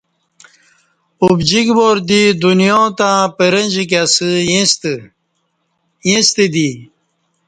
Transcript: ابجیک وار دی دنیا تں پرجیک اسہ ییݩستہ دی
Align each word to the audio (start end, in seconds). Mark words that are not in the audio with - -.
ابجیک 1.27 1.67
وار 1.77 1.97
دی 2.09 2.21
دنیا 2.43 2.81
تں 2.97 3.13
پرجیک 3.37 3.91
اسہ 4.01 4.29
ییݩستہ 6.09 6.45
دی 6.53 6.69